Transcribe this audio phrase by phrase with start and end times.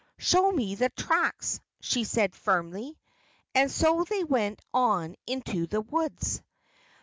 [0.17, 2.97] "Show me the tracks," she said firmly.
[3.53, 6.41] And so they went on into the woods.